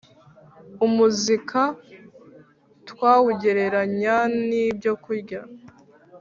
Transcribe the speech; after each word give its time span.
Umuzika 0.85 1.61
twawugereranya 2.89 4.15
n 4.47 4.49
ibyo 4.67 4.93
kurya 5.03 5.41